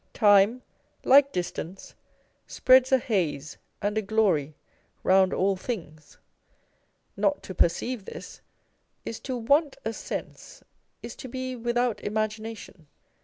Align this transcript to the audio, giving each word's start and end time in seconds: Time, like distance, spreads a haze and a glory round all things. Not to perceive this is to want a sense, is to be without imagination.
Time, 0.15 0.63
like 1.03 1.31
distance, 1.31 1.93
spreads 2.47 2.91
a 2.91 2.97
haze 2.97 3.59
and 3.83 3.99
a 3.99 4.01
glory 4.01 4.55
round 5.03 5.31
all 5.31 5.55
things. 5.55 6.17
Not 7.15 7.43
to 7.43 7.53
perceive 7.53 8.05
this 8.05 8.41
is 9.05 9.19
to 9.19 9.37
want 9.37 9.77
a 9.85 9.93
sense, 9.93 10.63
is 11.03 11.15
to 11.17 11.27
be 11.29 11.55
without 11.55 12.01
imagination. 12.01 12.87